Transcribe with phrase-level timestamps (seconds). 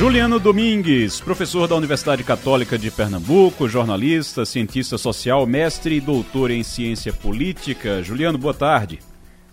[0.00, 6.62] Juliano Domingues, professor da Universidade Católica de Pernambuco, jornalista, cientista social, mestre e doutor em
[6.62, 8.02] ciência política.
[8.02, 8.98] Juliano, boa tarde.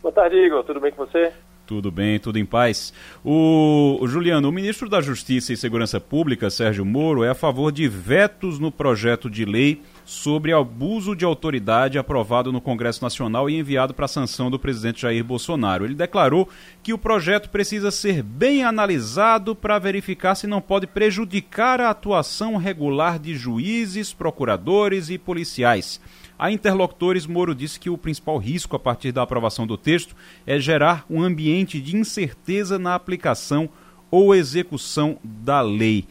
[0.00, 0.62] Boa tarde, Igor.
[0.62, 1.32] Tudo bem com você?
[1.66, 2.92] Tudo bem, tudo em paz.
[3.24, 7.72] O, o, Juliano, o ministro da Justiça e Segurança Pública, Sérgio Moro, é a favor
[7.72, 13.58] de vetos no projeto de lei sobre abuso de autoridade aprovado no Congresso Nacional e
[13.58, 15.84] enviado para sanção do presidente Jair Bolsonaro.
[15.84, 16.48] Ele declarou
[16.84, 22.56] que o projeto precisa ser bem analisado para verificar se não pode prejudicar a atuação
[22.56, 26.00] regular de juízes, procuradores e policiais.
[26.38, 30.14] A interlocutores, Moro disse que o principal risco a partir da aprovação do texto
[30.46, 33.70] é gerar um ambiente de incerteza na aplicação
[34.10, 36.04] ou execução da lei.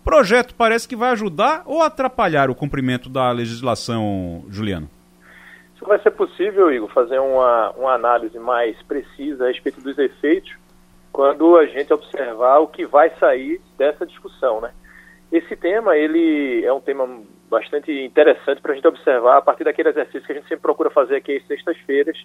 [0.00, 4.88] O projeto parece que vai ajudar ou atrapalhar o cumprimento da legislação, Juliano?
[5.74, 10.54] Isso vai ser possível, Igor, fazer uma, uma análise mais precisa a respeito dos efeitos
[11.10, 14.72] quando a gente observar o que vai sair dessa discussão, né?
[15.32, 17.08] Esse tema, ele é um tema
[17.50, 20.88] bastante interessante para a gente observar a partir daquele exercício que a gente sempre procura
[20.88, 22.16] fazer aqui às sextas-feiras,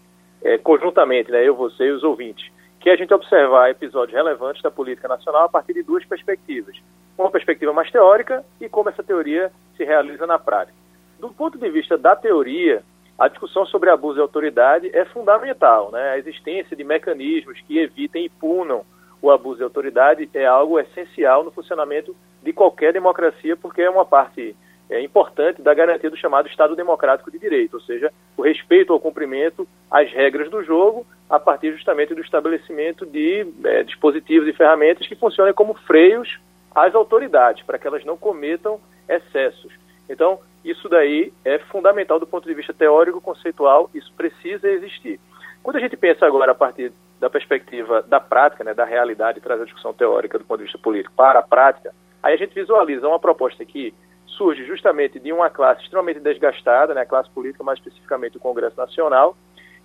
[0.43, 4.61] é, conjuntamente, né, eu, você e os ouvintes, que é a gente observar episódios relevantes
[4.61, 6.77] da política nacional a partir de duas perspectivas.
[7.17, 10.77] Uma perspectiva mais teórica e como essa teoria se realiza na prática.
[11.19, 12.83] Do ponto de vista da teoria,
[13.17, 15.89] a discussão sobre abuso de autoridade é fundamental.
[15.91, 16.11] Né?
[16.11, 18.85] A existência de mecanismos que evitem e punam
[19.21, 24.05] o abuso de autoridade é algo essencial no funcionamento de qualquer democracia, porque é uma
[24.05, 24.55] parte
[24.89, 28.99] é, importante da garantia do chamado Estado Democrático de Direito, ou seja, o respeito ao
[28.99, 35.07] cumprimento às regras do jogo a partir justamente do estabelecimento de é, dispositivos e ferramentas
[35.07, 36.39] que funcionem como freios
[36.73, 39.73] às autoridades, para que elas não cometam excessos.
[40.09, 45.19] Então, isso daí é fundamental do ponto de vista teórico, conceitual, isso precisa existir.
[45.63, 49.61] Quando a gente pensa agora a partir da perspectiva da prática, né, da realidade, traz
[49.61, 53.07] a discussão teórica do ponto de vista político para a prática, aí a gente visualiza
[53.07, 53.93] uma proposta que
[54.37, 58.77] surge justamente de uma classe extremamente desgastada, né, a classe política, mais especificamente o Congresso
[58.77, 59.35] Nacional,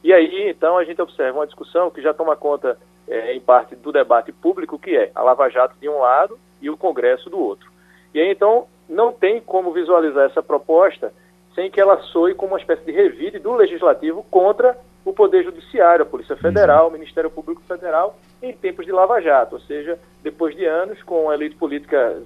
[0.02, 3.76] e aí, então, a gente observa uma discussão que já toma conta, é, em parte,
[3.76, 7.38] do debate público, que é a Lava Jato de um lado e o Congresso do
[7.38, 7.70] outro.
[8.14, 11.12] E aí, então, não tem como visualizar essa proposta
[11.54, 16.04] sem que ela soe como uma espécie de revide do Legislativo contra o Poder Judiciário,
[16.04, 20.54] a Polícia Federal, o Ministério Público Federal, em tempos de Lava Jato, ou seja, depois
[20.54, 22.22] de anos com a elite política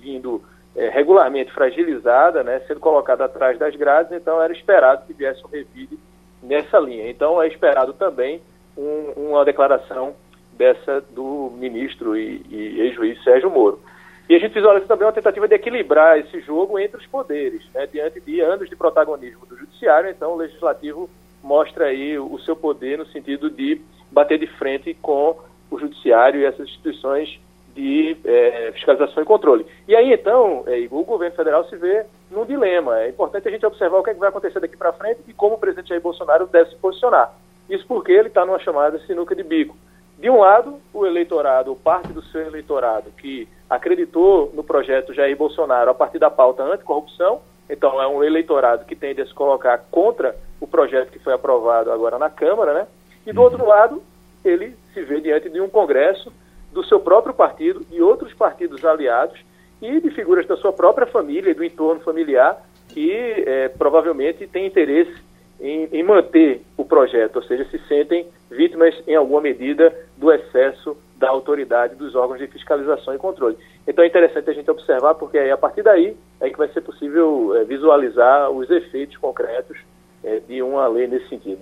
[0.00, 0.42] vindo
[0.76, 5.48] é, regularmente fragilizada, né, sendo colocada atrás das grades, então era esperado que viesse um
[5.48, 5.98] revide
[6.42, 7.08] nessa linha.
[7.08, 8.40] Então é esperado também
[8.76, 10.14] um, uma declaração
[10.52, 13.80] dessa do ministro e, e ex-juiz Sérgio Moro.
[14.28, 17.86] E a gente visualiza também uma tentativa de equilibrar esse jogo entre os poderes, né,
[17.86, 21.10] diante de anos de protagonismo do judiciário, então o legislativo
[21.42, 23.80] mostra aí o seu poder no sentido de
[24.10, 25.38] bater de frente com
[25.70, 27.38] o judiciário e essas instituições
[27.74, 29.66] de é, fiscalização e controle.
[29.88, 33.00] E aí, então, é, o governo federal se vê num dilema.
[33.00, 35.32] É importante a gente observar o que, é que vai acontecer daqui para frente e
[35.32, 37.34] como o presidente Jair Bolsonaro deve se posicionar.
[37.68, 39.76] Isso porque ele está numa chamada sinuca de bico.
[40.18, 45.36] De um lado, o eleitorado, ou parte do seu eleitorado, que acreditou no projeto Jair
[45.36, 49.78] Bolsonaro a partir da pauta anticorrupção, então é um eleitorado que tende a se colocar
[49.90, 52.86] contra o projeto que foi aprovado agora na Câmara, né?
[53.26, 54.02] E do outro lado,
[54.44, 56.32] ele se vê diante de um Congresso
[56.74, 59.38] do seu próprio partido e outros partidos aliados
[59.80, 64.66] e de figuras da sua própria família e do entorno familiar que é, provavelmente têm
[64.66, 65.14] interesse
[65.60, 70.96] em, em, manter o projeto, ou seja, se sentem vítimas em alguma medida do excesso
[71.16, 73.56] da autoridade dos órgãos de fiscalização e controle.
[73.86, 76.82] Então é interessante a gente observar, porque aí, a partir daí é que vai ser
[76.82, 79.78] possível é, visualizar os efeitos concretos
[80.22, 81.60] é, de uma lei nesse sentido.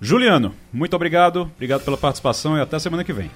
[0.00, 3.30] Juliano, muito obrigado, obrigado pela participação e até semana que vem.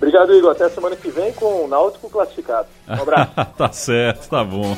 [0.00, 0.52] Obrigado, Igor.
[0.52, 2.66] Até semana que vem com o Náutico classificado.
[2.88, 3.32] Um abraço.
[3.54, 4.74] tá certo, tá bom.